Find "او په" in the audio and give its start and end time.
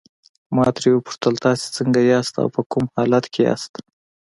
2.41-2.61